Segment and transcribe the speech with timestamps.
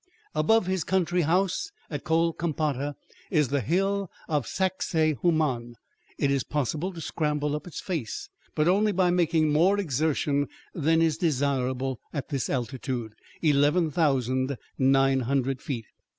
[0.33, 2.95] Above his country house at Colcampata
[3.29, 5.75] is the hill of Sacsahuaman.
[6.17, 11.03] It is possible to scramble up its face, but only by making more exertion than
[11.03, 15.85] is desirable at this altitude, 11,900 feet.